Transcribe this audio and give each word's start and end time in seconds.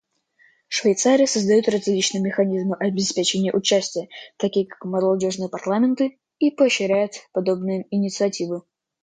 Швейцария 0.67 1.27
создает 1.27 1.69
различные 1.69 2.23
механизмы 2.23 2.75
обеспечения 2.75 3.53
участия, 3.53 4.09
такие 4.37 4.65
как 4.65 4.83
молодежные 4.83 5.47
парламенты, 5.47 6.17
и 6.39 6.49
поощряет 6.49 7.29
подобные 7.33 7.85
инициативы. 7.91 8.63